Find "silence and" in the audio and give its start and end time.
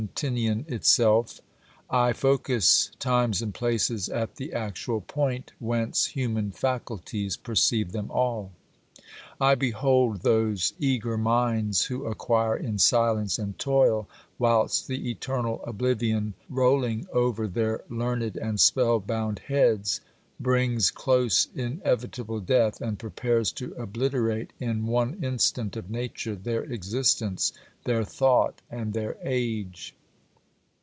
12.79-13.59